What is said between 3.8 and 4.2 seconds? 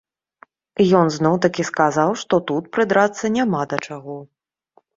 чаго.